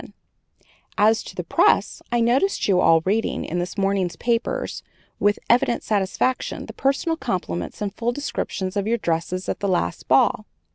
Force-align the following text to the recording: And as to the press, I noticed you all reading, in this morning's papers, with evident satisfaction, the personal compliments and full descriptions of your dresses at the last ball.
And 0.01 0.13
as 0.97 1.21
to 1.25 1.35
the 1.35 1.43
press, 1.43 2.01
I 2.11 2.21
noticed 2.21 2.67
you 2.67 2.79
all 2.79 3.01
reading, 3.05 3.45
in 3.45 3.59
this 3.59 3.77
morning's 3.77 4.15
papers, 4.15 4.81
with 5.19 5.37
evident 5.47 5.83
satisfaction, 5.83 6.65
the 6.65 6.73
personal 6.73 7.15
compliments 7.17 7.83
and 7.83 7.93
full 7.93 8.11
descriptions 8.11 8.75
of 8.75 8.87
your 8.87 8.97
dresses 8.97 9.47
at 9.47 9.59
the 9.59 9.67
last 9.69 10.07
ball. 10.07 10.47